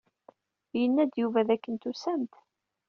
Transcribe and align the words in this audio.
Yenna-d 0.79 1.13
Yuba 1.21 1.41
dakken 1.47 1.75
tusam-d. 1.81 2.33